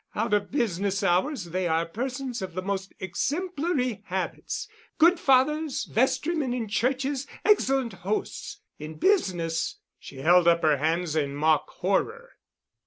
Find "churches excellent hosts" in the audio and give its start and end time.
6.67-8.61